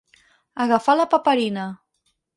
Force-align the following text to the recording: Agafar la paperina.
Agafar 0.65 0.95
la 1.01 1.07
paperina. 1.13 1.67